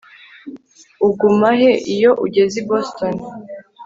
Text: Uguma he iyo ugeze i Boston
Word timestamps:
Uguma 1.07 1.49
he 1.59 1.71
iyo 1.95 2.11
ugeze 2.25 2.55
i 2.61 2.65
Boston 2.69 3.15